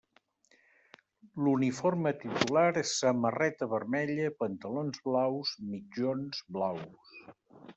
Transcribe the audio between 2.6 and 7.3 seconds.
és Samarreta Vermella, pantalons blaus, mitjons blaus.